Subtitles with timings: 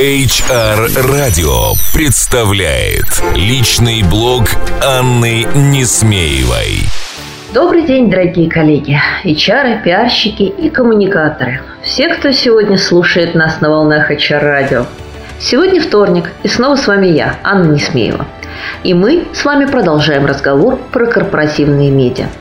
[0.00, 4.44] HR Radio представляет личный блог
[4.82, 6.84] Анны Несмеевой.
[7.52, 11.60] Добрый день, дорогие коллеги, HR, пиарщики и коммуникаторы.
[11.82, 14.86] Все, кто сегодня слушает нас на волнах HR Radio.
[15.38, 18.26] Сегодня вторник, и снова с вами я, Анна Несмеева.
[18.82, 22.28] И мы с вами продолжаем разговор про корпоративные медиа–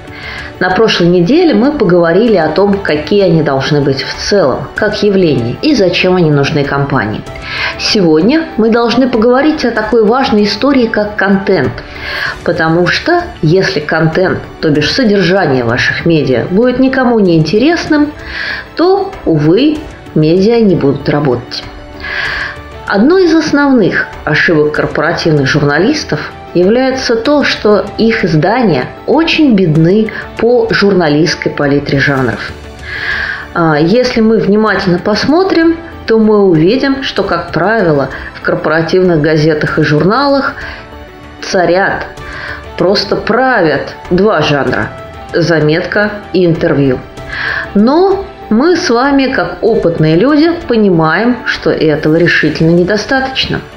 [0.59, 5.55] на прошлой неделе мы поговорили о том, какие они должны быть в целом, как явление
[5.61, 7.21] и зачем они нужны компании.
[7.77, 11.71] Сегодня мы должны поговорить о такой важной истории, как контент.
[12.44, 18.11] Потому что если контент, то бишь содержание ваших медиа, будет никому не интересным,
[18.75, 19.77] то, увы,
[20.13, 21.63] медиа не будут работать.
[22.86, 31.52] Одной из основных ошибок корпоративных журналистов является то, что их издания очень бедны по журналистской
[31.52, 32.52] палитре жанров.
[33.53, 35.77] А, если мы внимательно посмотрим,
[36.08, 40.55] то мы увидим, что, как правило, в корпоративных газетах и журналах
[41.42, 42.05] царят,
[42.77, 44.89] просто правят два жанра–
[45.33, 47.00] заметка и интервью.
[47.75, 53.61] Но мы с вами, как опытные люди, понимаем, что этого решительно недостаточно–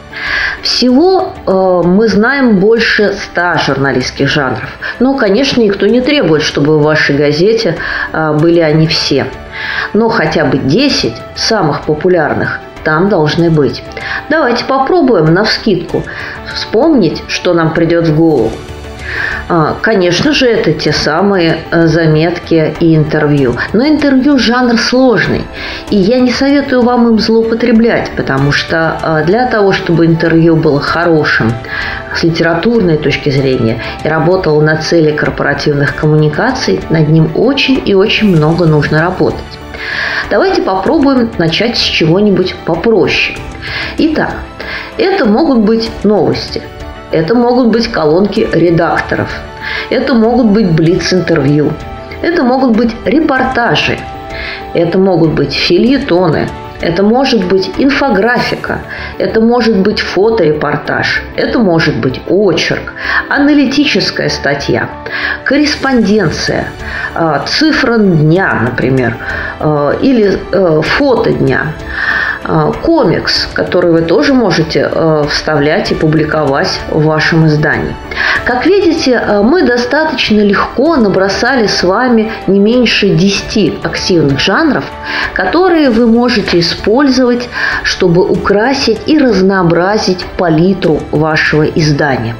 [0.63, 4.79] всего э, мы знаем больше ста журналистских жанров.
[5.01, 7.77] Но, конечно, никто не требует, чтобы в вашей газете
[8.13, 9.27] э, были они все.
[9.93, 13.83] Но хотя бы 10 самых популярных там должны быть.
[14.29, 16.03] Давайте попробуем на вскидку
[16.53, 18.53] вспомнить, что нам придет в голову.
[19.48, 23.55] А, конечно же, это те самые э, заметки и интервью.
[23.73, 25.45] Но интервью жанр сложный.
[25.91, 30.81] И я не советую вам им злоупотреблять, потому что э, для того, чтобы интервью было
[30.81, 31.53] хорошим
[32.15, 38.34] с литературной точки зрения и работало на цели корпоративных коммуникаций, над ним очень и очень
[38.34, 39.41] много нужно работать.
[40.31, 43.37] Давайте попробуем начать с чего-нибудь попроще.
[43.99, 44.34] Итак,
[44.97, 46.62] это могут быть новости–
[47.13, 49.31] это могут быть колонки редакторов.
[49.91, 51.73] Это могут быть блиц-интервью.
[52.23, 53.99] Это могут быть репортажи.
[54.75, 56.49] Это могут быть фильетоны.
[56.83, 58.81] Это может быть инфографика,
[59.19, 62.95] это может быть фоторепортаж, это может быть очерк,
[63.28, 64.89] аналитическая статья,
[65.45, 66.67] корреспонденция,
[67.15, 69.17] а, цифра дня, например,
[69.61, 71.69] а, или э, фото дня.
[72.44, 77.94] А, комикс, который вы тоже можете э, вставлять и публиковать в вашем издании.
[78.44, 84.84] Как видите, э, мы достаточно легко набросали с вами не меньше 10 активных жанров,
[85.34, 87.48] которые вы можете использовать,
[87.84, 92.34] чтобы украсить и разнообразить палитру вашего издания.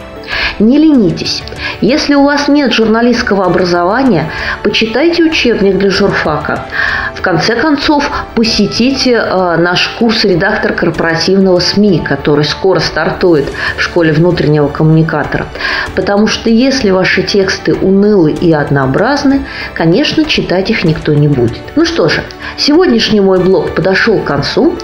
[0.59, 1.43] Не ленитесь.
[1.81, 4.31] Если у вас нет журналистского образования,
[4.63, 6.67] почитайте учебник для журфака.
[7.15, 13.47] В конце концов, посетите э, наш курс «Редактор корпоративного СМИ», который скоро стартует
[13.77, 15.47] в школе внутреннего коммуникатора.
[15.95, 21.63] Потому что если ваши тексты унылы и однообразны, конечно, читать их никто не будет.
[21.77, 22.23] Ну что же,
[22.57, 24.75] сегодняшний мой блог подошел к концу,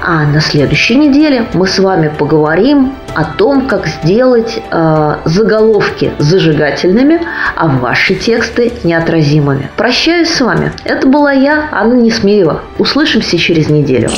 [0.00, 7.20] а на следующей неделе мы с вами поговорим о том, как сделать э, заголовки зажигательными,
[7.56, 9.70] а ваши тексты неотразимыми.
[9.76, 10.72] Прощаюсь с вами.
[10.84, 12.62] Это была я, Анна Несмеева.
[12.78, 14.10] Услышимся через неделю.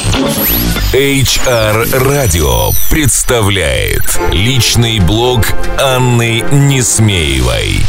[0.92, 5.46] HR Radio представляет личный блог
[5.78, 7.80] Анны Несмеевой.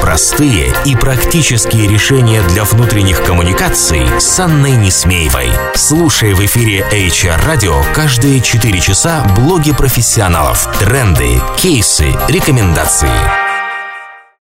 [0.00, 5.48] Простые и практические решения для внутренних коммуникаций с Анной Несмеевой.
[5.74, 12.14] Слушай в эфире HR Radio каждые 4 часа блоги профессионалов, тренды, кейсы,
[12.44, 13.43] рекомендации.